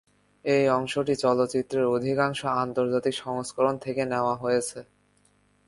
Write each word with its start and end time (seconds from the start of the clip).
এই 0.45 0.63
অংশটি 0.69 1.13
চলচ্চিত্রের 1.15 1.85
অধিকাংশ 1.87 2.39
আন্তর্জাতিক 2.63 3.15
সংস্করণ 3.15 3.75
থেকে 3.77 4.01
নেওয়া 4.05 4.35
হয়েছে। 4.35 4.79